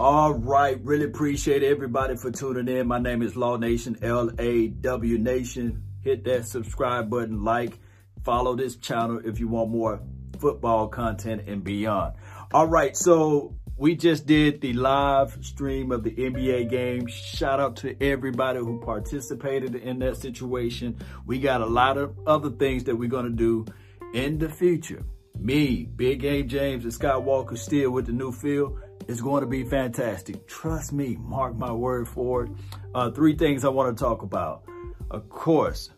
All 0.00 0.34
right, 0.34 0.76
really 0.82 1.04
appreciate 1.04 1.62
everybody 1.62 2.16
for 2.16 2.32
tuning 2.32 2.66
in. 2.66 2.88
My 2.88 2.98
name 2.98 3.22
is 3.22 3.36
Law 3.36 3.56
Nation, 3.56 3.96
L-A-W 4.02 5.18
Nation. 5.18 5.84
Hit 6.02 6.24
that 6.24 6.48
subscribe 6.48 7.08
button, 7.08 7.44
like, 7.44 7.78
follow 8.24 8.56
this 8.56 8.74
channel 8.74 9.20
if 9.24 9.38
you 9.38 9.46
want 9.46 9.70
more 9.70 10.00
football 10.40 10.88
content 10.88 11.42
and 11.46 11.62
beyond. 11.62 12.14
All 12.52 12.66
right, 12.66 12.96
so 12.96 13.54
we 13.76 13.94
just 13.94 14.26
did 14.26 14.60
the 14.60 14.72
live 14.72 15.38
stream 15.42 15.92
of 15.92 16.02
the 16.02 16.10
NBA 16.10 16.70
game. 16.70 17.06
Shout 17.06 17.60
out 17.60 17.76
to 17.76 17.96
everybody 18.02 18.58
who 18.58 18.80
participated 18.80 19.76
in 19.76 20.00
that 20.00 20.16
situation. 20.16 20.98
We 21.24 21.38
got 21.38 21.60
a 21.60 21.66
lot 21.66 21.98
of 21.98 22.18
other 22.26 22.50
things 22.50 22.82
that 22.84 22.96
we're 22.96 23.08
going 23.08 23.26
to 23.26 23.30
do 23.30 23.64
in 24.12 24.38
the 24.38 24.48
future. 24.48 25.04
Me, 25.38 25.84
Big 25.84 26.20
Game 26.20 26.48
James, 26.48 26.82
and 26.82 26.92
Skywalker 26.92 27.56
still 27.56 27.92
with 27.92 28.06
the 28.06 28.12
new 28.12 28.32
field 28.32 28.80
is 29.08 29.20
going 29.20 29.42
to 29.42 29.46
be 29.46 29.64
fantastic. 29.64 30.46
Trust 30.46 30.92
me, 30.92 31.16
mark 31.20 31.56
my 31.56 31.72
word 31.72 32.08
for 32.08 32.44
it. 32.44 32.50
Uh, 32.94 33.10
three 33.10 33.36
things 33.36 33.64
I 33.64 33.68
want 33.68 33.96
to 33.96 34.02
talk 34.02 34.22
about. 34.22 34.64
Of 35.10 35.28
course, 35.28 35.90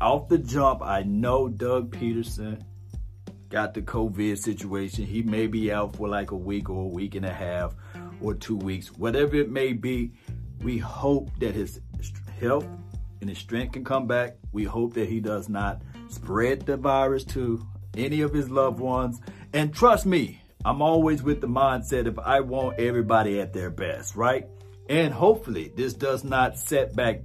off 0.00 0.28
the 0.28 0.38
jump, 0.38 0.82
I 0.82 1.02
know 1.02 1.48
Doug 1.48 1.90
Pederson 1.90 2.62
got 3.50 3.74
the 3.74 3.82
COVID 3.82 4.36
situation. 4.38 5.04
He 5.04 5.22
may 5.22 5.46
be 5.46 5.72
out 5.72 5.96
for 5.96 6.08
like 6.08 6.30
a 6.30 6.36
week 6.36 6.70
or 6.70 6.84
a 6.84 6.88
week 6.88 7.14
and 7.14 7.24
a 7.24 7.32
half 7.32 7.74
or 8.20 8.34
two 8.34 8.56
weeks, 8.56 8.88
whatever 8.92 9.36
it 9.36 9.50
may 9.50 9.72
be. 9.72 10.12
We 10.60 10.78
hope 10.78 11.30
that 11.40 11.54
his 11.54 11.80
health 12.40 12.66
and 13.20 13.28
his 13.28 13.38
strength 13.38 13.72
can 13.72 13.84
come 13.84 14.06
back. 14.06 14.36
We 14.52 14.64
hope 14.64 14.94
that 14.94 15.08
he 15.08 15.20
does 15.20 15.48
not 15.48 15.82
spread 16.08 16.66
the 16.66 16.76
virus 16.76 17.24
to 17.24 17.64
any 17.96 18.22
of 18.22 18.32
his 18.32 18.50
loved 18.50 18.80
ones. 18.80 19.20
And 19.52 19.72
trust 19.72 20.04
me, 20.06 20.40
I'm 20.64 20.80
always 20.80 21.22
with 21.22 21.40
the 21.40 21.46
mindset 21.46 22.06
of 22.06 22.18
I 22.18 22.40
want 22.40 22.80
everybody 22.80 23.40
at 23.40 23.52
their 23.52 23.70
best, 23.70 24.16
right? 24.16 24.46
And 24.88 25.12
hopefully 25.12 25.72
this 25.74 25.92
does 25.92 26.24
not 26.24 26.58
set 26.58 26.94
back 26.96 27.20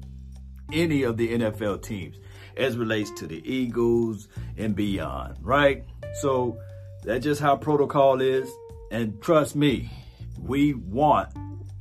any 0.72 1.04
of 1.04 1.18
the 1.18 1.38
NFL 1.38 1.82
teams 1.82 2.18
as 2.58 2.78
relates 2.78 3.12
to 3.12 3.28
the 3.28 3.42
Eagles 3.50 4.28
and 4.58 4.76
beyond, 4.76 5.38
right? 5.42 5.86
So 6.22 6.60
that's 7.04 7.24
just 7.24 7.42
how 7.42 7.56
protocol 7.56 8.22
is. 8.22 8.50
And 8.92 9.22
trust 9.22 9.56
me, 9.56 9.90
we 10.38 10.74
want 10.74 11.30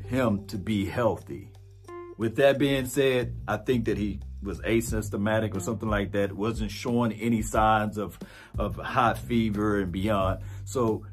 him 0.04 0.46
to 0.46 0.58
be 0.58 0.86
healthy. 0.86 1.50
With 2.16 2.36
that 2.36 2.58
being 2.58 2.86
said, 2.86 3.36
I 3.46 3.56
think 3.56 3.86
that 3.86 3.98
he 3.98 4.20
was 4.42 4.60
asymptomatic 4.60 5.56
or 5.56 5.60
something 5.60 5.88
like 5.88 6.12
that, 6.12 6.32
wasn't 6.32 6.70
showing 6.70 7.12
any 7.12 7.42
signs 7.42 7.98
of, 7.98 8.18
of 8.58 8.76
high 8.76 9.14
fever 9.14 9.80
and 9.80 9.90
beyond. 9.90 10.40
So 10.64 11.04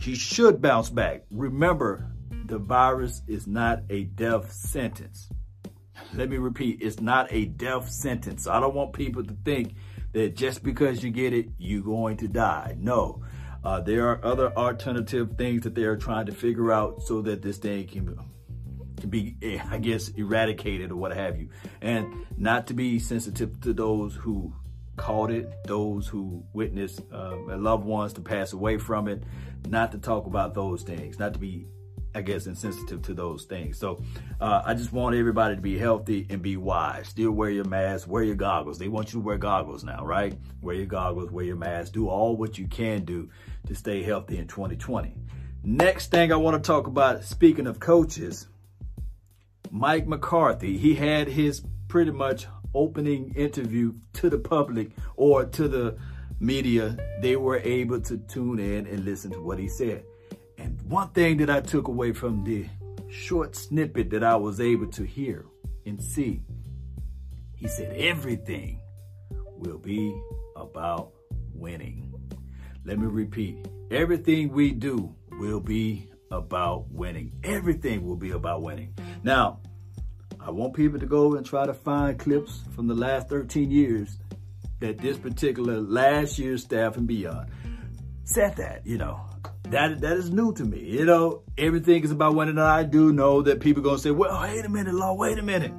he 0.00 0.14
should 0.14 0.60
bounce 0.60 0.90
back. 0.90 1.24
Remember, 1.30 2.10
the 2.46 2.58
virus 2.58 3.22
is 3.26 3.46
not 3.46 3.80
a 3.90 4.04
death 4.04 4.52
sentence. 4.52 5.28
Let 6.14 6.30
me 6.30 6.38
repeat, 6.38 6.78
it's 6.80 7.00
not 7.00 7.30
a 7.30 7.44
death 7.46 7.90
sentence. 7.90 8.46
I 8.46 8.60
don't 8.60 8.74
want 8.74 8.92
people 8.92 9.24
to 9.24 9.36
think 9.44 9.74
that 10.12 10.36
just 10.36 10.62
because 10.62 11.02
you 11.02 11.10
get 11.10 11.32
it, 11.32 11.48
you're 11.58 11.82
going 11.82 12.16
to 12.18 12.28
die. 12.28 12.76
No. 12.78 13.22
Uh, 13.64 13.80
there 13.80 14.08
are 14.08 14.24
other 14.24 14.56
alternative 14.56 15.34
things 15.36 15.62
that 15.62 15.74
they 15.74 15.82
are 15.82 15.96
trying 15.96 16.26
to 16.26 16.32
figure 16.32 16.72
out 16.72 17.02
so 17.02 17.20
that 17.22 17.42
this 17.42 17.58
thing 17.58 17.86
can, 17.86 18.18
can 18.96 19.10
be, 19.10 19.36
eh, 19.42 19.58
I 19.68 19.78
guess, 19.78 20.08
eradicated 20.08 20.92
or 20.92 20.96
what 20.96 21.14
have 21.14 21.38
you. 21.38 21.50
And 21.82 22.24
not 22.36 22.68
to 22.68 22.74
be 22.74 22.98
sensitive 22.98 23.60
to 23.62 23.72
those 23.72 24.14
who 24.14 24.54
caught 24.98 25.30
it, 25.30 25.50
those 25.64 26.06
who 26.06 26.44
witnessed 26.52 27.00
uh, 27.12 27.36
loved 27.56 27.84
ones 27.84 28.12
to 28.14 28.20
pass 28.20 28.52
away 28.52 28.76
from 28.76 29.08
it, 29.08 29.22
not 29.68 29.92
to 29.92 29.98
talk 29.98 30.26
about 30.26 30.52
those 30.52 30.82
things, 30.82 31.18
not 31.18 31.32
to 31.32 31.38
be, 31.38 31.66
I 32.14 32.20
guess, 32.20 32.46
insensitive 32.46 33.00
to 33.02 33.14
those 33.14 33.44
things. 33.44 33.78
So 33.78 34.02
uh, 34.40 34.62
I 34.66 34.74
just 34.74 34.92
want 34.92 35.16
everybody 35.16 35.56
to 35.56 35.62
be 35.62 35.78
healthy 35.78 36.26
and 36.28 36.42
be 36.42 36.56
wise. 36.56 37.08
Still 37.08 37.30
wear 37.30 37.50
your 37.50 37.64
mask, 37.64 38.06
wear 38.08 38.22
your 38.22 38.34
goggles. 38.34 38.78
They 38.78 38.88
want 38.88 39.12
you 39.12 39.20
to 39.20 39.24
wear 39.24 39.38
goggles 39.38 39.84
now, 39.84 40.04
right? 40.04 40.36
Wear 40.60 40.74
your 40.74 40.86
goggles, 40.86 41.30
wear 41.30 41.44
your 41.44 41.56
mask, 41.56 41.92
do 41.92 42.08
all 42.08 42.36
what 42.36 42.58
you 42.58 42.66
can 42.66 43.04
do 43.04 43.30
to 43.66 43.74
stay 43.74 44.02
healthy 44.02 44.36
in 44.36 44.46
2020. 44.46 45.14
Next 45.62 46.10
thing 46.10 46.32
I 46.32 46.36
want 46.36 46.62
to 46.62 46.66
talk 46.66 46.86
about, 46.86 47.24
speaking 47.24 47.66
of 47.66 47.80
coaches, 47.80 48.48
Mike 49.70 50.06
McCarthy, 50.06 50.78
he 50.78 50.94
had 50.94 51.28
his 51.28 51.62
pretty 51.88 52.10
much 52.10 52.46
opening 52.78 53.34
interview 53.34 53.92
to 54.14 54.30
the 54.30 54.38
public 54.38 54.92
or 55.16 55.44
to 55.44 55.68
the 55.68 55.98
media, 56.40 56.96
they 57.20 57.36
were 57.36 57.58
able 57.58 58.00
to 58.00 58.16
tune 58.16 58.58
in 58.58 58.86
and 58.86 59.04
listen 59.04 59.30
to 59.32 59.40
what 59.40 59.58
he 59.58 59.68
said. 59.68 60.04
And 60.56 60.80
one 60.82 61.08
thing 61.08 61.38
that 61.38 61.50
I 61.50 61.60
took 61.60 61.88
away 61.88 62.12
from 62.12 62.44
the 62.44 62.66
short 63.10 63.56
snippet 63.56 64.10
that 64.10 64.22
I 64.22 64.36
was 64.36 64.60
able 64.60 64.86
to 64.92 65.04
hear 65.04 65.46
and 65.84 66.00
see, 66.00 66.42
he 67.56 67.66
said, 67.66 67.96
everything 67.96 68.80
will 69.56 69.78
be 69.78 70.16
about 70.54 71.10
winning. 71.52 72.14
Let 72.84 72.98
me 72.98 73.06
repeat, 73.06 73.66
everything 73.90 74.52
we 74.52 74.70
do 74.70 75.12
will 75.32 75.60
be 75.60 76.10
about 76.30 76.90
winning. 76.90 77.32
Everything 77.42 78.06
will 78.06 78.16
be 78.16 78.30
about 78.30 78.62
winning. 78.62 78.94
Now, 79.22 79.60
I 80.40 80.50
want 80.50 80.74
people 80.74 80.98
to 80.98 81.06
go 81.06 81.34
and 81.34 81.44
try 81.44 81.66
to 81.66 81.74
find 81.74 82.18
clips 82.18 82.60
from 82.74 82.86
the 82.86 82.94
last 82.94 83.28
13 83.28 83.70
years 83.70 84.18
that 84.80 84.98
this 84.98 85.18
particular 85.18 85.80
last 85.80 86.38
year's 86.38 86.62
staff 86.62 86.96
and 86.96 87.06
beyond 87.06 87.50
said 88.24 88.56
that, 88.56 88.86
you 88.86 88.98
know. 88.98 89.20
That 89.64 90.00
that 90.00 90.16
is 90.16 90.30
new 90.30 90.54
to 90.54 90.64
me. 90.64 90.80
You 90.80 91.04
know, 91.04 91.42
everything 91.58 92.02
is 92.02 92.10
about 92.10 92.34
winning. 92.34 92.56
And 92.56 92.60
I 92.60 92.84
do 92.84 93.12
know 93.12 93.42
that 93.42 93.60
people 93.60 93.82
gonna 93.82 93.98
say, 93.98 94.10
well, 94.10 94.40
wait 94.40 94.64
a 94.64 94.68
minute, 94.68 94.94
Law, 94.94 95.14
wait 95.14 95.38
a 95.38 95.42
minute. 95.42 95.72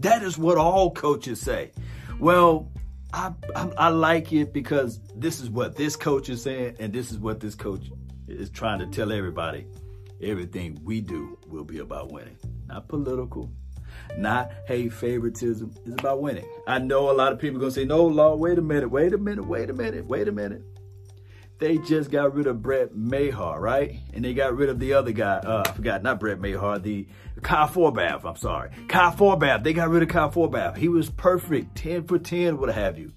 That 0.00 0.22
is 0.22 0.36
what 0.36 0.58
all 0.58 0.90
coaches 0.90 1.40
say. 1.40 1.70
Well, 2.18 2.68
I, 3.12 3.32
I, 3.54 3.70
I 3.78 3.88
like 3.88 4.32
it 4.32 4.52
because 4.52 5.00
this 5.14 5.40
is 5.40 5.48
what 5.48 5.76
this 5.76 5.94
coach 5.94 6.28
is 6.28 6.42
saying, 6.42 6.76
and 6.80 6.92
this 6.92 7.12
is 7.12 7.18
what 7.18 7.40
this 7.40 7.54
coach 7.54 7.90
is 8.26 8.50
trying 8.50 8.80
to 8.80 8.86
tell 8.86 9.12
everybody. 9.12 9.66
Everything 10.20 10.80
we 10.82 11.00
do 11.00 11.38
will 11.46 11.64
be 11.64 11.78
about 11.78 12.10
winning, 12.10 12.36
not 12.66 12.88
political, 12.88 13.50
not 14.16 14.50
hate 14.66 14.92
favoritism. 14.92 15.74
It's 15.84 15.94
about 15.98 16.20
winning. 16.20 16.48
I 16.66 16.78
know 16.78 17.10
a 17.10 17.12
lot 17.12 17.32
of 17.32 17.38
people 17.38 17.58
are 17.58 17.60
gonna 17.60 17.72
say, 17.72 17.84
no, 17.84 18.04
law, 18.04 18.34
wait 18.36 18.58
a 18.58 18.62
minute, 18.62 18.90
wait 18.90 19.12
a 19.12 19.18
minute, 19.18 19.46
wait 19.46 19.70
a 19.70 19.74
minute, 19.74 20.06
wait 20.06 20.28
a 20.28 20.32
minute. 20.32 20.62
They 21.58 21.78
just 21.78 22.10
got 22.10 22.34
rid 22.34 22.46
of 22.46 22.60
Brett 22.60 22.94
Maher, 22.94 23.58
right? 23.58 23.96
And 24.12 24.22
they 24.22 24.34
got 24.34 24.54
rid 24.54 24.68
of 24.68 24.78
the 24.78 24.92
other 24.92 25.12
guy. 25.12 25.36
Uh, 25.36 25.62
I 25.66 25.72
forgot, 25.72 26.02
not 26.02 26.20
Brett 26.20 26.38
Maher, 26.38 26.78
the 26.78 27.08
Kyle 27.40 27.66
Forbath. 27.66 28.24
I'm 28.24 28.36
sorry, 28.36 28.70
Kyle 28.88 29.12
Forbath. 29.12 29.64
They 29.64 29.72
got 29.72 29.88
rid 29.88 30.02
of 30.02 30.08
Kyle 30.10 30.30
Forbath. 30.30 30.76
He 30.76 30.88
was 30.88 31.08
perfect, 31.08 31.74
ten 31.74 32.04
for 32.04 32.18
ten, 32.18 32.58
what 32.58 32.74
have 32.74 32.98
you. 32.98 33.12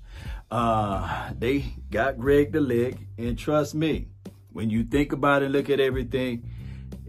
Uh, 0.49 1.31
they 1.37 1.65
got 1.91 2.17
Greg 2.17 2.53
the 2.53 2.61
leg, 2.61 3.07
and 3.17 3.37
trust 3.37 3.75
me, 3.75 4.07
when 4.51 4.69
you 4.69 4.83
think 4.83 5.11
about 5.11 5.43
it, 5.43 5.51
look 5.51 5.69
at 5.69 5.79
everything 5.79 6.49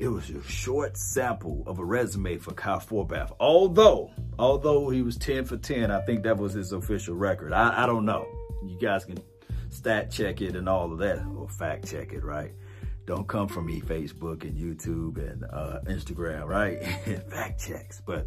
it 0.01 0.09
was 0.09 0.31
a 0.31 0.43
short 0.45 0.97
sample 0.97 1.63
of 1.67 1.79
a 1.79 1.85
resume 1.85 2.39
for 2.39 2.53
Kyle 2.55 2.81
Forbath. 2.81 3.33
Although, 3.39 4.11
although 4.39 4.89
he 4.89 5.03
was 5.03 5.19
10 5.19 5.45
for 5.45 5.59
10, 5.59 5.91
I 5.91 6.01
think 6.01 6.23
that 6.23 6.39
was 6.39 6.55
his 6.55 6.73
official 6.73 7.15
record. 7.15 7.53
I, 7.53 7.85
I 7.85 7.87
don't 7.87 8.07
know. 8.07 8.27
You 8.65 8.79
guys 8.79 9.05
can 9.05 9.19
stat 9.69 10.11
check 10.11 10.41
it 10.41 10.57
and 10.57 10.71
all 10.71 10.91
of 10.91 10.99
that, 11.01 11.23
or 11.37 11.51
fact 11.51 11.87
check 11.87 12.15
it, 12.15 12.25
right? 12.25 12.53
Don't 13.05 13.29
come 13.29 13.47
from 13.47 13.67
me, 13.67 13.83
Facebook 13.83 14.43
and 14.45 14.57
YouTube 14.57 15.19
and 15.19 15.45
uh, 15.45 15.81
Instagram, 15.85 16.47
right? 16.47 16.83
fact 17.31 17.63
checks, 17.63 18.01
but 18.07 18.27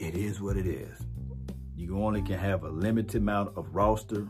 it 0.00 0.14
is 0.14 0.40
what 0.40 0.56
it 0.56 0.66
is. 0.66 0.98
You 1.76 2.02
only 2.02 2.22
can 2.22 2.38
have 2.38 2.64
a 2.64 2.70
limited 2.70 3.20
amount 3.20 3.58
of 3.58 3.74
roster, 3.74 4.26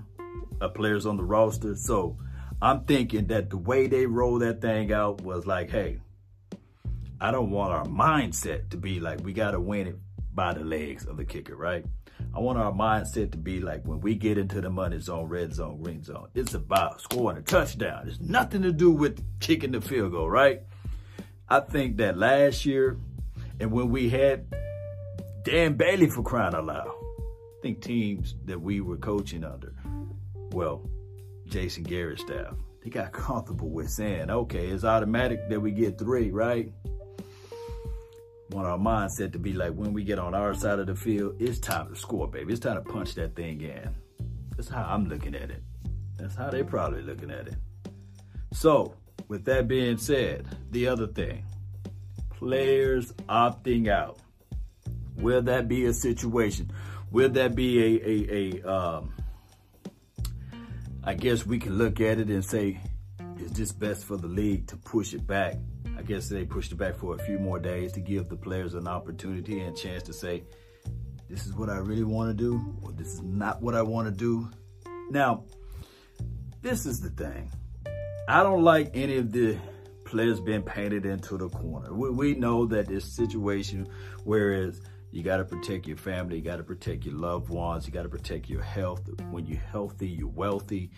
of 0.60 0.62
uh, 0.62 0.68
players 0.70 1.06
on 1.06 1.16
the 1.16 1.22
roster. 1.22 1.76
So 1.76 2.18
I'm 2.62 2.84
thinking 2.84 3.26
that 3.26 3.50
the 3.50 3.58
way 3.58 3.88
they 3.88 4.06
roll 4.06 4.38
that 4.38 4.60
thing 4.60 4.92
out 4.92 5.20
was 5.20 5.48
like, 5.48 5.68
hey, 5.68 5.98
I 7.20 7.32
don't 7.32 7.50
want 7.50 7.72
our 7.72 7.84
mindset 7.86 8.70
to 8.70 8.76
be 8.76 9.00
like 9.00 9.18
we 9.24 9.32
got 9.32 9.50
to 9.50 9.60
win 9.60 9.88
it 9.88 9.96
by 10.32 10.54
the 10.54 10.62
legs 10.62 11.04
of 11.04 11.16
the 11.16 11.24
kicker, 11.24 11.56
right? 11.56 11.84
I 12.32 12.38
want 12.38 12.58
our 12.58 12.70
mindset 12.70 13.32
to 13.32 13.36
be 13.38 13.58
like 13.58 13.84
when 13.84 14.00
we 14.00 14.14
get 14.14 14.38
into 14.38 14.60
the 14.60 14.70
money 14.70 15.00
zone, 15.00 15.28
red 15.28 15.52
zone, 15.52 15.82
green 15.82 16.04
zone, 16.04 16.28
it's 16.36 16.54
about 16.54 17.00
scoring 17.00 17.36
a 17.36 17.42
touchdown. 17.42 18.06
It's 18.06 18.20
nothing 18.20 18.62
to 18.62 18.70
do 18.70 18.92
with 18.92 19.20
kicking 19.40 19.72
the 19.72 19.80
field 19.80 20.12
goal, 20.12 20.30
right? 20.30 20.62
I 21.48 21.58
think 21.58 21.96
that 21.96 22.16
last 22.16 22.64
year 22.64 22.96
and 23.58 23.72
when 23.72 23.90
we 23.90 24.08
had 24.08 24.46
Dan 25.42 25.74
Bailey 25.74 26.08
for 26.08 26.22
crying 26.22 26.54
out 26.54 26.66
loud, 26.66 26.86
I 26.86 27.60
think 27.60 27.82
teams 27.82 28.36
that 28.44 28.60
we 28.60 28.80
were 28.80 28.98
coaching 28.98 29.42
under, 29.42 29.74
well, 30.52 30.88
Jason 31.52 31.82
Garrett 31.82 32.18
staff. 32.18 32.54
They 32.82 32.88
got 32.88 33.12
comfortable 33.12 33.68
with 33.68 33.90
saying, 33.90 34.30
okay, 34.30 34.68
it's 34.68 34.84
automatic 34.84 35.48
that 35.50 35.60
we 35.60 35.70
get 35.70 35.98
three, 35.98 36.30
right? 36.30 36.72
Want 38.50 38.66
our 38.66 38.78
mindset 38.78 39.32
to 39.32 39.38
be 39.38 39.52
like 39.52 39.72
when 39.72 39.92
we 39.92 40.02
get 40.02 40.18
on 40.18 40.34
our 40.34 40.54
side 40.54 40.78
of 40.78 40.86
the 40.86 40.94
field, 40.94 41.36
it's 41.38 41.58
time 41.58 41.88
to 41.88 41.96
score, 41.96 42.26
baby. 42.26 42.52
It's 42.52 42.60
time 42.60 42.82
to 42.82 42.90
punch 42.90 43.14
that 43.14 43.36
thing 43.36 43.60
in. 43.60 43.94
That's 44.56 44.68
how 44.68 44.82
I'm 44.82 45.08
looking 45.08 45.34
at 45.34 45.50
it. 45.50 45.62
That's 46.18 46.34
how 46.34 46.50
they're 46.50 46.64
probably 46.64 47.02
looking 47.02 47.30
at 47.30 47.48
it. 47.48 47.54
So, 48.52 48.94
with 49.28 49.44
that 49.44 49.68
being 49.68 49.96
said, 49.96 50.46
the 50.70 50.88
other 50.88 51.06
thing, 51.06 51.44
players 52.30 53.12
opting 53.28 53.88
out. 53.88 54.18
Will 55.16 55.42
that 55.42 55.68
be 55.68 55.84
a 55.86 55.92
situation? 55.92 56.70
Will 57.10 57.30
that 57.30 57.54
be 57.54 57.78
a, 57.78 58.08
a, 58.08 58.62
a 58.62 58.70
um, 58.70 59.12
I 61.04 61.14
guess 61.14 61.44
we 61.44 61.58
can 61.58 61.78
look 61.78 62.00
at 62.00 62.20
it 62.20 62.28
and 62.28 62.44
say, 62.44 62.78
is 63.38 63.50
this 63.52 63.72
best 63.72 64.04
for 64.04 64.16
the 64.16 64.28
league 64.28 64.68
to 64.68 64.76
push 64.76 65.14
it 65.14 65.26
back? 65.26 65.56
I 65.98 66.02
guess 66.02 66.28
they 66.28 66.44
pushed 66.44 66.70
it 66.70 66.76
back 66.76 66.94
for 66.94 67.16
a 67.16 67.18
few 67.18 67.40
more 67.40 67.58
days 67.58 67.92
to 67.92 68.00
give 68.00 68.28
the 68.28 68.36
players 68.36 68.74
an 68.74 68.86
opportunity 68.86 69.60
and 69.60 69.76
chance 69.76 70.04
to 70.04 70.12
say, 70.12 70.44
this 71.28 71.44
is 71.44 71.54
what 71.54 71.68
I 71.70 71.78
really 71.78 72.04
want 72.04 72.30
to 72.30 72.34
do, 72.34 72.76
or 72.82 72.92
this 72.92 73.14
is 73.14 73.22
not 73.22 73.60
what 73.60 73.74
I 73.74 73.82
want 73.82 74.06
to 74.06 74.12
do. 74.12 74.48
Now, 75.10 75.44
this 76.60 76.86
is 76.86 77.00
the 77.00 77.10
thing. 77.10 77.50
I 78.28 78.44
don't 78.44 78.62
like 78.62 78.92
any 78.94 79.16
of 79.16 79.32
the 79.32 79.58
players 80.04 80.38
being 80.38 80.62
painted 80.62 81.04
into 81.04 81.36
the 81.36 81.48
corner. 81.48 81.92
We, 81.92 82.10
we 82.10 82.34
know 82.34 82.66
that 82.66 82.86
this 82.86 83.04
situation, 83.04 83.88
whereas 84.22 84.80
you 85.12 85.22
got 85.22 85.36
to 85.36 85.44
protect 85.44 85.86
your 85.86 85.98
family, 85.98 86.36
you 86.36 86.42
got 86.42 86.56
to 86.56 86.62
protect 86.62 87.04
your 87.04 87.14
loved 87.14 87.50
ones, 87.50 87.86
you 87.86 87.92
got 87.92 88.04
to 88.04 88.08
protect 88.08 88.48
your 88.48 88.62
health. 88.62 89.02
When 89.30 89.46
you're 89.46 89.60
healthy, 89.60 90.08
you're 90.08 90.28
wealthy, 90.28 90.90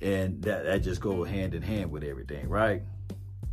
and 0.00 0.42
that, 0.42 0.64
that 0.64 0.80
just 0.80 1.00
goes 1.00 1.28
hand 1.28 1.54
in 1.54 1.62
hand 1.62 1.90
with 1.90 2.02
everything, 2.02 2.48
right? 2.48 2.82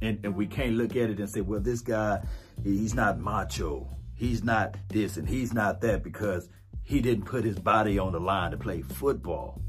And, 0.02 0.20
and 0.24 0.36
we 0.36 0.48
can't 0.48 0.74
look 0.74 0.96
at 0.96 1.10
it 1.10 1.20
and 1.20 1.30
say, 1.30 1.42
well, 1.42 1.60
this 1.60 1.82
guy, 1.82 2.24
he's 2.64 2.96
not 2.96 3.20
macho. 3.20 3.88
He's 4.16 4.44
not 4.44 4.76
this 4.90 5.18
and 5.18 5.30
he's 5.30 5.54
not 5.54 5.82
that 5.82 6.04
because 6.04 6.50
he 6.84 7.02
didn't 7.02 7.26
put 7.26 7.44
his 7.44 7.60
body 7.60 8.00
on 8.00 8.12
the 8.12 8.20
line 8.20 8.52
to 8.52 8.58
play 8.58 8.82
football. 8.82 9.62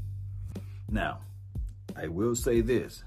Now, 0.89 1.19
I 1.95 2.07
will 2.07 2.35
say 2.35 2.61
this. 2.61 3.03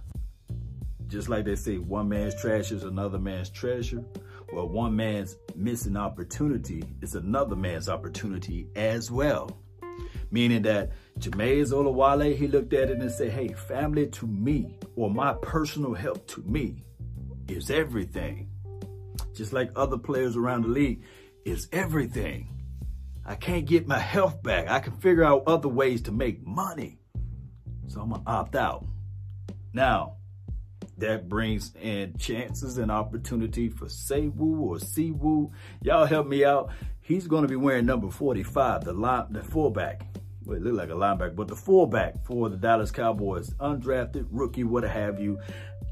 Just 1.09 1.29
like 1.29 1.45
they 1.45 1.57
say, 1.57 1.79
one 1.79 2.09
man's 2.09 2.41
trash 2.41 2.71
is 2.71 2.85
another 2.85 3.19
man's 3.19 3.51
treasure. 3.51 4.05
Well, 4.53 4.69
one 4.69 4.95
man's 4.95 5.37
missing 5.57 5.97
opportunity 5.97 6.85
is 7.01 7.15
another 7.15 7.57
man's 7.57 7.89
opportunity 7.89 8.69
as 8.77 9.11
well. 9.11 9.51
Meaning 10.31 10.63
that 10.63 10.93
Jamize 11.19 11.73
Olawale, 11.73 12.37
he 12.37 12.49
looked 12.49 12.73
at 12.75 12.91
it 12.91 12.99
and 12.99 13.11
said, 13.11 13.31
hey, 13.31 13.49
family 13.49 14.09
to 14.09 14.27
me 14.27 14.79
or 14.97 15.11
my 15.11 15.35
personal 15.35 15.95
help 15.95 16.27
to 16.29 16.43
me 16.43 16.85
is 17.49 17.71
everything. 17.71 18.49
Just 19.35 19.53
like 19.53 19.71
other 19.75 19.99
players 19.99 20.37
around 20.37 20.63
the 20.63 20.69
league 20.69 21.03
is 21.45 21.69
everything. 21.73 22.49
I 23.25 23.37
can't 23.37 23.65
get 23.65 23.87
my 23.87 23.99
health 23.99 24.43
back. 24.43 24.69
I 24.69 24.81
can 24.81 24.93
figure 24.95 25.25
out 25.25 25.45
other 25.47 25.69
ways 25.69 26.03
to 26.03 26.13
make 26.13 26.47
money. 26.47 26.99
So 27.87 28.01
I'm 28.01 28.11
gonna 28.11 28.23
opt 28.27 28.57
out. 28.57 28.85
Now, 29.73 30.17
that 31.03 31.29
brings 31.29 31.75
in 31.83 32.17
chances 32.17 32.79
and 32.79 32.89
opportunity 32.89 33.69
for 33.69 33.87
Saywu 33.87 34.61
or 34.61 34.77
Siwu. 34.77 35.51
Y'all 35.83 36.07
help 36.07 36.29
me 36.29 36.45
out. 36.45 36.71
He's 37.01 37.27
going 37.27 37.43
to 37.43 37.49
be 37.49 37.57
wearing 37.57 37.87
number 37.87 38.09
45, 38.09 38.85
the 38.85 38.93
line, 38.93 39.27
the 39.31 39.43
fullback. 39.43 40.07
Well, 40.45 40.57
it 40.57 40.63
looked 40.63 40.77
like 40.77 40.91
a 40.91 40.93
linebacker, 40.93 41.35
but 41.35 41.49
the 41.49 41.57
fullback 41.57 42.25
for 42.25 42.49
the 42.49 42.57
Dallas 42.57 42.93
Cowboys, 42.93 43.51
undrafted 43.55 44.29
rookie, 44.31 44.63
what 44.63 44.85
have 44.85 45.21
you, 45.21 45.41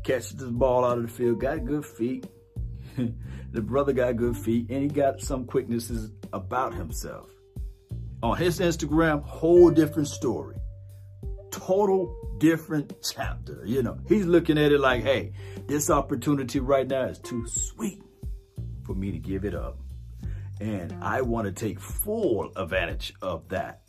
catches 0.05 0.37
the 0.37 0.47
ball 0.47 0.85
out 0.85 0.99
of 0.99 1.03
the 1.03 1.09
field, 1.09 1.41
got 1.41 1.65
good 1.65 1.85
feet. 1.85 2.27
the 2.97 3.61
brother 3.61 3.93
got 3.93 4.17
good 4.17 4.37
feet, 4.37 4.71
and 4.71 4.83
he 4.83 4.89
got 4.89 5.21
some 5.21 5.45
quicknesses 5.45 6.13
about 6.33 6.73
himself. 6.73 7.29
On 8.23 8.37
his 8.37 8.61
Instagram, 8.61 9.25
whole 9.25 9.71
different 9.71 10.07
story. 10.07 10.55
Total 11.51 12.15
different 12.39 12.93
chapter. 13.03 13.63
You 13.65 13.83
know, 13.83 13.99
he's 14.09 14.27
looking 14.27 14.59
at 14.59 14.73
it 14.73 14.81
like, 14.81 15.03
hey, 15.03 15.33
this 15.67 15.91
opportunity 15.91 16.61
right 16.61 16.87
now 16.87 17.05
is 17.05 17.19
too 17.19 17.47
sweet 17.47 18.03
for 18.85 18.95
me 18.95 19.13
to 19.13 19.19
give 19.19 19.45
it 19.45 19.55
up. 19.55 19.79
And 20.61 20.95
I 21.03 21.23
want 21.23 21.47
to 21.47 21.53
take 21.53 21.81
full 21.81 22.53
advantage 22.57 23.15
of 23.23 23.49
that. 23.49 23.83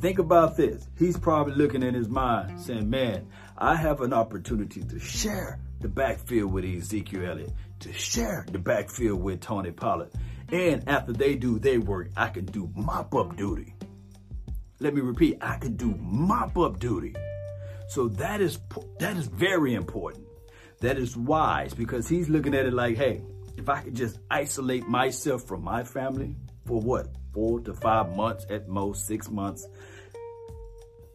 Think 0.00 0.18
about 0.18 0.56
this. 0.56 0.88
He's 0.96 1.18
probably 1.18 1.54
looking 1.54 1.82
in 1.82 1.94
his 1.94 2.08
mind 2.08 2.60
saying, 2.60 2.88
man, 2.88 3.28
I 3.56 3.74
have 3.74 4.00
an 4.00 4.12
opportunity 4.12 4.82
to 4.82 5.00
share 5.00 5.58
the 5.80 5.88
backfield 5.88 6.52
with 6.52 6.64
Ezekiel 6.64 7.26
Elliott, 7.26 7.52
to 7.80 7.92
share 7.92 8.46
the 8.50 8.58
backfield 8.58 9.20
with 9.20 9.40
Tony 9.40 9.72
Pollard. 9.72 10.10
And 10.50 10.88
after 10.88 11.12
they 11.12 11.34
do 11.34 11.58
their 11.58 11.80
work, 11.80 12.10
I 12.16 12.28
can 12.28 12.46
do 12.46 12.70
mop 12.74 13.14
up 13.14 13.36
duty. 13.36 13.74
Let 14.80 14.94
me 14.94 15.00
repeat, 15.00 15.38
I 15.40 15.56
can 15.56 15.76
do 15.76 15.94
mop 15.98 16.56
up 16.56 16.78
duty. 16.78 17.14
So 17.88 18.08
that 18.08 18.40
is 18.40 18.58
that 19.00 19.16
is 19.16 19.26
very 19.26 19.74
important. 19.74 20.24
That 20.80 20.98
is 20.98 21.16
wise 21.16 21.74
because 21.74 22.06
he's 22.08 22.28
looking 22.28 22.54
at 22.54 22.66
it 22.66 22.72
like, 22.72 22.96
hey, 22.96 23.22
if 23.56 23.68
I 23.68 23.80
could 23.80 23.94
just 23.94 24.18
isolate 24.30 24.86
myself 24.86 25.42
from 25.42 25.64
my 25.64 25.82
family 25.82 26.36
for 26.64 26.80
what, 26.80 27.08
four 27.32 27.60
to 27.60 27.74
five 27.74 28.14
months 28.14 28.46
at 28.50 28.68
most, 28.68 29.06
six 29.06 29.28
months, 29.28 29.66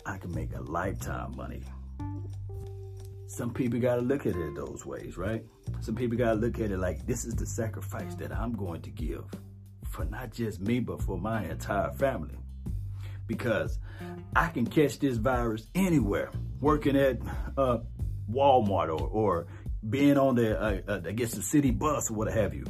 I 0.05 0.17
can 0.17 0.33
make 0.33 0.53
a 0.53 0.61
lifetime 0.61 1.33
money. 1.37 1.63
Some 3.27 3.53
people 3.53 3.79
got 3.79 3.95
to 3.95 4.01
look 4.01 4.25
at 4.25 4.35
it 4.35 4.55
those 4.55 4.85
ways, 4.85 5.17
right? 5.17 5.43
Some 5.79 5.95
people 5.95 6.17
got 6.17 6.33
to 6.33 6.39
look 6.39 6.59
at 6.59 6.71
it 6.71 6.77
like 6.77 7.07
this 7.07 7.23
is 7.23 7.33
the 7.33 7.45
sacrifice 7.45 8.13
that 8.15 8.31
I'm 8.31 8.53
going 8.53 8.81
to 8.81 8.89
give 8.89 9.23
for 9.89 10.03
not 10.05 10.31
just 10.31 10.59
me, 10.59 10.81
but 10.81 11.01
for 11.01 11.17
my 11.17 11.45
entire 11.45 11.91
family. 11.91 12.37
Because 13.27 13.79
I 14.35 14.47
can 14.47 14.65
catch 14.65 14.99
this 14.99 15.17
virus 15.17 15.67
anywhere 15.75 16.31
working 16.59 16.95
at 16.95 17.19
uh, 17.57 17.79
Walmart 18.31 18.89
or, 18.89 19.07
or 19.07 19.47
being 19.89 20.17
on 20.17 20.35
the, 20.35 20.59
uh, 20.59 20.81
uh, 20.87 21.01
I 21.05 21.11
guess, 21.11 21.33
the 21.33 21.41
city 21.41 21.71
bus 21.71 22.09
or 22.09 22.15
what 22.15 22.31
have 22.31 22.53
you. 22.53 22.65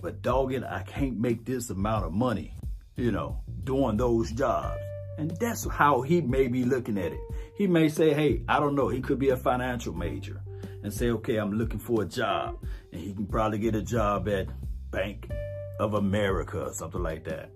But 0.00 0.22
dogging, 0.22 0.64
I 0.64 0.82
can't 0.82 1.18
make 1.18 1.44
this 1.44 1.70
amount 1.70 2.06
of 2.06 2.12
money, 2.12 2.54
you 2.96 3.12
know, 3.12 3.42
doing 3.64 3.96
those 3.96 4.30
jobs. 4.32 4.78
And 5.18 5.30
that's 5.38 5.66
how 5.68 6.00
he 6.02 6.20
may 6.22 6.48
be 6.48 6.64
looking 6.64 6.96
at 6.96 7.12
it. 7.12 7.20
He 7.56 7.66
may 7.66 7.88
say, 7.88 8.14
hey, 8.14 8.42
I 8.48 8.58
don't 8.58 8.74
know, 8.74 8.88
he 8.88 9.00
could 9.00 9.18
be 9.18 9.30
a 9.30 9.36
financial 9.36 9.92
major 9.92 10.40
and 10.82 10.92
say, 10.92 11.10
okay, 11.10 11.36
I'm 11.36 11.52
looking 11.52 11.78
for 11.78 12.02
a 12.02 12.06
job. 12.06 12.58
And 12.92 13.00
he 13.00 13.12
can 13.12 13.26
probably 13.26 13.58
get 13.58 13.74
a 13.74 13.82
job 13.82 14.28
at 14.28 14.48
Bank 14.90 15.30
of 15.78 15.94
America 15.94 16.64
or 16.64 16.72
something 16.72 17.02
like 17.02 17.24
that. 17.24 17.50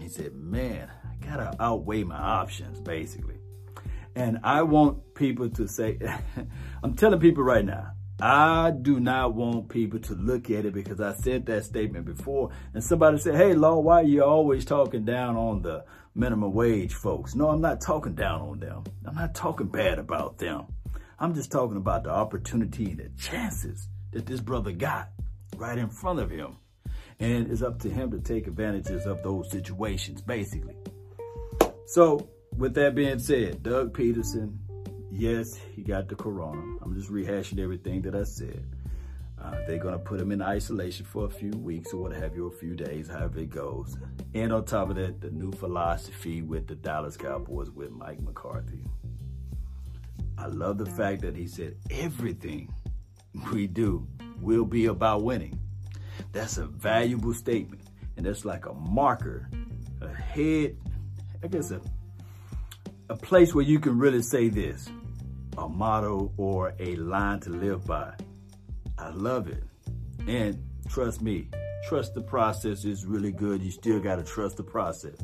He 0.00 0.08
said, 0.08 0.34
man, 0.34 0.90
I 1.04 1.26
gotta 1.26 1.54
outweigh 1.60 2.04
my 2.04 2.16
options, 2.16 2.80
basically. 2.80 3.36
And 4.14 4.40
I 4.42 4.62
want 4.62 5.14
people 5.14 5.50
to 5.50 5.68
say, 5.68 5.98
I'm 6.82 6.94
telling 6.94 7.20
people 7.20 7.44
right 7.44 7.64
now, 7.64 7.92
I 8.20 8.70
do 8.70 8.98
not 8.98 9.34
want 9.34 9.68
people 9.68 9.98
to 10.00 10.14
look 10.14 10.50
at 10.50 10.64
it 10.64 10.72
because 10.72 11.00
I 11.02 11.12
said 11.12 11.44
that 11.46 11.64
statement 11.66 12.06
before. 12.06 12.50
And 12.72 12.82
somebody 12.82 13.18
said, 13.18 13.34
hey, 13.34 13.52
Law, 13.52 13.78
why 13.80 14.00
are 14.00 14.04
you 14.04 14.24
always 14.24 14.64
talking 14.64 15.04
down 15.04 15.36
on 15.36 15.60
the 15.60 15.84
minimum 16.14 16.54
wage 16.54 16.94
folks? 16.94 17.34
No, 17.34 17.50
I'm 17.50 17.60
not 17.60 17.82
talking 17.82 18.14
down 18.14 18.40
on 18.40 18.58
them. 18.58 18.84
I'm 19.06 19.14
not 19.14 19.34
talking 19.34 19.66
bad 19.66 19.98
about 19.98 20.38
them. 20.38 20.64
I'm 21.18 21.34
just 21.34 21.52
talking 21.52 21.76
about 21.76 22.04
the 22.04 22.10
opportunity 22.10 22.90
and 22.90 23.00
the 23.00 23.10
chances 23.20 23.88
that 24.12 24.24
this 24.24 24.40
brother 24.40 24.72
got 24.72 25.10
right 25.56 25.76
in 25.76 25.90
front 25.90 26.18
of 26.18 26.30
him. 26.30 26.56
And 27.18 27.50
it's 27.50 27.62
up 27.62 27.80
to 27.80 27.90
him 27.90 28.10
to 28.10 28.20
take 28.20 28.46
advantages 28.46 29.06
of 29.06 29.22
those 29.22 29.50
situations, 29.50 30.20
basically. 30.20 30.76
So 31.86 32.28
with 32.56 32.74
that 32.74 32.94
being 32.94 33.18
said, 33.18 33.62
Doug 33.62 33.96
Pederson, 33.96 34.56
yes, 35.10 35.54
he 35.74 35.82
got 35.82 36.08
the 36.08 36.16
corona. 36.16 36.76
I'm 36.82 36.94
just 36.94 37.10
rehashing 37.10 37.58
everything 37.58 38.02
that 38.02 38.14
I 38.14 38.24
said. 38.24 38.64
Uh, 39.42 39.54
they're 39.66 39.78
going 39.78 39.94
to 39.94 40.00
put 40.00 40.20
him 40.20 40.32
in 40.32 40.42
isolation 40.42 41.04
for 41.04 41.26
a 41.26 41.30
few 41.30 41.50
weeks 41.50 41.92
or 41.92 42.02
what 42.02 42.12
have 42.12 42.34
you, 42.34 42.46
a 42.46 42.50
few 42.50 42.74
days, 42.74 43.08
however 43.08 43.40
it 43.40 43.50
goes. 43.50 43.96
And 44.34 44.52
on 44.52 44.64
top 44.64 44.90
of 44.90 44.96
that, 44.96 45.20
the 45.20 45.30
new 45.30 45.52
philosophy 45.52 46.42
with 46.42 46.66
the 46.66 46.74
Dallas 46.74 47.16
Cowboys 47.16 47.70
with 47.70 47.90
Mike 47.90 48.20
McCarthy. 48.20 48.84
I 50.38 50.46
love 50.46 50.78
the 50.78 50.86
fact 50.86 51.22
that 51.22 51.36
he 51.36 51.46
said 51.46 51.76
everything 51.90 52.74
we 53.52 53.66
do 53.66 54.06
will 54.40 54.64
be 54.64 54.86
about 54.86 55.22
winning. 55.22 55.58
That's 56.32 56.58
a 56.58 56.66
valuable 56.66 57.34
statement. 57.34 57.82
And 58.16 58.24
that's 58.24 58.44
like 58.44 58.66
a 58.66 58.72
marker, 58.74 59.48
a 60.00 60.08
head, 60.08 60.76
I 61.42 61.48
guess 61.48 61.70
a 61.70 61.80
a 63.08 63.16
place 63.16 63.54
where 63.54 63.64
you 63.64 63.78
can 63.78 63.98
really 63.98 64.22
say 64.22 64.48
this, 64.48 64.88
a 65.58 65.68
motto 65.68 66.32
or 66.36 66.74
a 66.78 66.96
line 66.96 67.40
to 67.40 67.50
live 67.50 67.86
by. 67.86 68.12
I 68.98 69.10
love 69.10 69.48
it. 69.48 69.62
And 70.26 70.62
trust 70.88 71.22
me, 71.22 71.48
trust 71.88 72.14
the 72.14 72.22
process 72.22 72.84
is 72.84 73.06
really 73.06 73.32
good. 73.32 73.62
You 73.62 73.70
still 73.70 74.00
got 74.00 74.16
to 74.16 74.24
trust 74.24 74.56
the 74.56 74.64
process. 74.64 75.16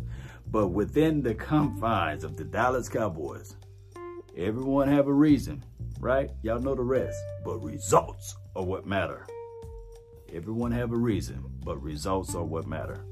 But 0.46 0.68
within 0.68 1.22
the 1.22 1.34
confines 1.34 2.24
of 2.24 2.36
the 2.36 2.44
Dallas 2.44 2.88
Cowboys, 2.88 3.56
everyone 4.36 4.88
have 4.88 5.08
a 5.08 5.12
reason, 5.12 5.64
right? 5.98 6.30
Y'all 6.42 6.60
know 6.60 6.74
the 6.74 6.82
rest. 6.82 7.18
But 7.44 7.64
results 7.64 8.36
are 8.54 8.62
what 8.62 8.86
matter. 8.86 9.26
Everyone 10.34 10.72
have 10.72 10.92
a 10.92 10.96
reason, 10.96 11.44
but 11.62 11.82
results 11.82 12.34
are 12.34 12.42
what 12.44 12.66
matter. 12.66 13.04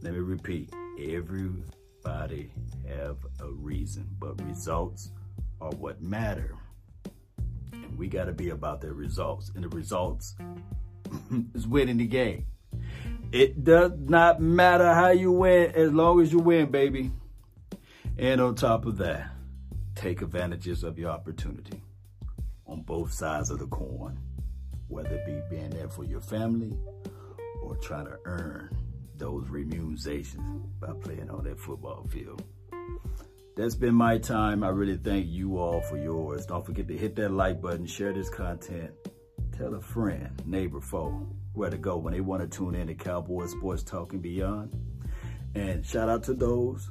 Let 0.00 0.12
me 0.12 0.18
repeat. 0.18 0.74
Everybody 0.98 2.50
have 2.88 3.18
a 3.40 3.46
reason, 3.46 4.08
but 4.18 4.42
results 4.44 5.12
are 5.60 5.70
what 5.70 6.02
matter. 6.02 6.56
And 7.72 7.96
we 7.96 8.08
got 8.08 8.24
to 8.24 8.32
be 8.32 8.50
about 8.50 8.80
the 8.80 8.92
results. 8.92 9.52
And 9.54 9.62
the 9.62 9.68
results 9.68 10.34
is 11.54 11.68
winning 11.68 11.98
the 11.98 12.06
game. 12.06 12.46
It 13.30 13.62
does 13.62 13.92
not 13.96 14.40
matter 14.40 14.92
how 14.92 15.10
you 15.10 15.30
win 15.30 15.70
as 15.70 15.92
long 15.92 16.20
as 16.20 16.32
you 16.32 16.40
win, 16.40 16.72
baby. 16.72 17.12
And 18.18 18.40
on 18.40 18.56
top 18.56 18.84
of 18.84 18.98
that, 18.98 19.30
take 19.94 20.22
advantages 20.22 20.82
of 20.82 20.98
your 20.98 21.10
opportunity 21.10 21.82
on 22.66 22.82
both 22.82 23.12
sides 23.12 23.50
of 23.50 23.60
the 23.60 23.66
coin, 23.68 24.18
whether 24.92 25.14
it 25.14 25.26
be 25.26 25.40
being 25.50 25.70
there 25.70 25.88
for 25.88 26.04
your 26.04 26.20
family 26.20 26.76
or 27.62 27.76
trying 27.76 28.06
to 28.06 28.18
earn 28.24 28.76
those 29.16 29.48
remunerations 29.48 30.66
by 30.80 30.92
playing 31.00 31.30
on 31.30 31.44
that 31.44 31.58
football 31.58 32.06
field. 32.08 32.42
That's 33.56 33.74
been 33.74 33.94
my 33.94 34.18
time. 34.18 34.62
I 34.64 34.68
really 34.68 34.96
thank 34.96 35.26
you 35.28 35.58
all 35.58 35.80
for 35.82 35.98
yours. 35.98 36.46
Don't 36.46 36.64
forget 36.64 36.88
to 36.88 36.96
hit 36.96 37.16
that 37.16 37.30
like 37.30 37.60
button, 37.60 37.86
share 37.86 38.12
this 38.12 38.30
content, 38.30 38.92
tell 39.56 39.74
a 39.74 39.80
friend, 39.80 40.30
neighbor, 40.46 40.80
foe 40.80 41.26
where 41.54 41.70
to 41.70 41.76
go 41.76 41.98
when 41.98 42.14
they 42.14 42.20
want 42.20 42.42
to 42.42 42.48
tune 42.48 42.74
in 42.74 42.86
to 42.86 42.94
Cowboy 42.94 43.46
Sports 43.46 43.82
Talk 43.82 44.12
and 44.12 44.22
Beyond. 44.22 44.74
And 45.54 45.84
shout 45.84 46.08
out 46.08 46.22
to 46.24 46.34
those 46.34 46.90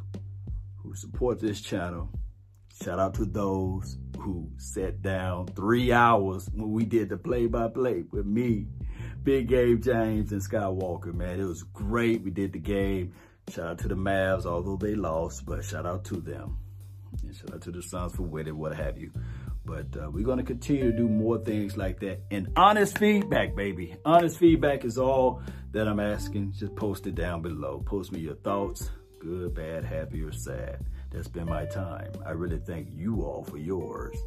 who 0.77 0.93
support 0.93 1.39
this 1.39 1.61
channel. 1.61 2.09
Shout 2.83 2.97
out 2.97 3.13
to 3.15 3.25
those 3.25 3.97
who 4.17 4.49
sat 4.57 5.01
down 5.03 5.47
three 5.47 5.91
hours 5.91 6.49
when 6.53 6.71
we 6.71 6.83
did 6.83 7.09
the 7.09 7.17
play-by-play 7.17 8.05
with 8.11 8.25
me, 8.25 8.65
Big 9.23 9.49
Game 9.49 9.81
James, 9.81 10.31
and 10.31 10.41
Skywalker, 10.41 11.13
man. 11.13 11.39
It 11.39 11.45
was 11.45 11.61
great. 11.61 12.23
We 12.23 12.31
did 12.31 12.53
the 12.53 12.59
game. 12.59 13.13
Shout 13.49 13.67
out 13.67 13.77
to 13.79 13.87
the 13.87 13.95
Mavs, 13.95 14.45
although 14.45 14.77
they 14.77 14.95
lost, 14.95 15.45
but 15.45 15.63
shout 15.63 15.85
out 15.85 16.05
to 16.05 16.15
them. 16.15 16.57
And 17.21 17.35
shout 17.35 17.53
out 17.53 17.61
to 17.63 17.71
the 17.71 17.83
Suns 17.83 18.15
for 18.15 18.23
winning, 18.23 18.57
what 18.57 18.75
have 18.75 18.97
you. 18.97 19.11
But 19.63 19.95
uh, 19.95 20.09
we're 20.09 20.25
going 20.25 20.39
to 20.39 20.43
continue 20.43 20.91
to 20.91 20.97
do 20.97 21.07
more 21.07 21.37
things 21.37 21.77
like 21.77 21.99
that. 21.99 22.21
And 22.31 22.47
honest 22.55 22.97
feedback, 22.97 23.55
baby. 23.55 23.95
Honest 24.05 24.39
feedback 24.39 24.85
is 24.85 24.97
all 24.97 25.43
that 25.71 25.87
I'm 25.87 25.99
asking. 25.99 26.53
Just 26.53 26.75
post 26.75 27.05
it 27.05 27.13
down 27.13 27.43
below. 27.43 27.83
Post 27.85 28.11
me 28.11 28.21
your 28.21 28.37
thoughts, 28.37 28.89
good, 29.19 29.53
bad, 29.53 29.85
happy, 29.85 30.23
or 30.23 30.31
sad. 30.31 30.83
That's 31.11 31.27
been 31.27 31.47
my 31.47 31.65
time. 31.65 32.11
I 32.25 32.31
really 32.31 32.59
thank 32.59 32.87
you 32.89 33.23
all 33.23 33.43
for 33.43 33.57
yours. 33.57 34.17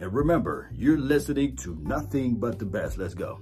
And 0.00 0.12
remember, 0.12 0.70
you're 0.74 0.98
listening 0.98 1.56
to 1.56 1.76
nothing 1.82 2.36
but 2.36 2.58
the 2.58 2.64
best. 2.64 2.98
Let's 2.98 3.14
go. 3.14 3.40